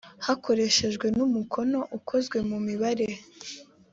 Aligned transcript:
hakoreshejwe 0.25 1.07
n 1.15 1.19
umukono 1.27 1.79
ukozwe 1.97 2.37
mu 2.49 2.57
mibare 2.67 3.07